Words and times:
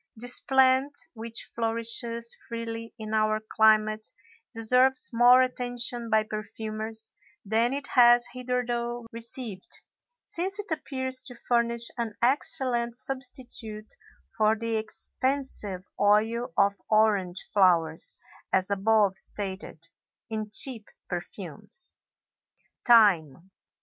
This 0.15 0.39
plant 0.39 0.97
which 1.13 1.47
flourishes 1.53 2.35
freely 2.49 2.91
in 2.97 3.13
our 3.13 3.39
climate 3.39 4.07
deserves 4.51 5.11
more 5.13 5.43
attention 5.43 6.09
by 6.09 6.23
perfumers 6.23 7.11
than 7.45 7.71
it 7.71 7.85
has 7.89 8.25
hitherto 8.33 9.05
received, 9.11 9.69
since 10.23 10.57
it 10.57 10.71
appears 10.71 11.21
to 11.27 11.35
furnish 11.35 11.91
an 11.99 12.15
excellent 12.19 12.95
substitute 12.95 13.93
for 14.35 14.55
the 14.55 14.75
expensive 14.77 15.85
oil 15.99 16.51
of 16.57 16.73
orange 16.89 17.47
flowers, 17.53 18.17
as 18.51 18.71
above 18.71 19.17
stated, 19.17 19.87
in 20.31 20.49
cheap 20.51 20.89
perfumes. 21.09 21.93
THYME. 22.87 23.51